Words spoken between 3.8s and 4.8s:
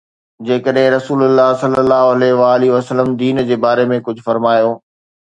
۾ ڪجهه فرمايو.